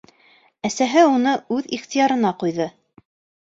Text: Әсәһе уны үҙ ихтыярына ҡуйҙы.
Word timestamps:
Әсәһе 0.69 1.03
уны 1.11 1.35
үҙ 1.59 1.69
ихтыярына 1.79 2.35
ҡуйҙы. 2.43 2.71